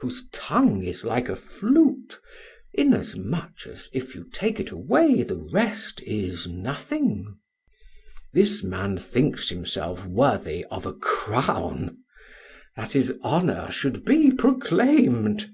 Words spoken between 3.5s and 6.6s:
as if you take it away the rest is